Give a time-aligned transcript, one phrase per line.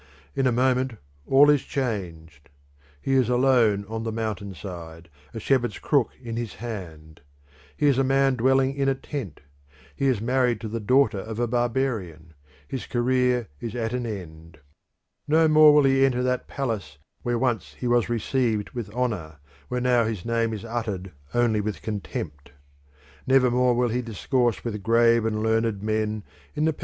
[0.35, 0.93] In a moment
[1.27, 2.49] all is changed.
[2.99, 7.21] He is alone on the mountain side, a shepherd's crook in his hand.
[7.77, 9.41] He is a man dwelling in a tent;
[9.95, 12.33] he is married to the daughter of a barbarian;
[12.67, 14.57] his career is at an end.
[15.27, 19.37] Never more will he enter that palace where once he was received with honour,
[19.67, 22.49] where now his name is uttered only with contempt.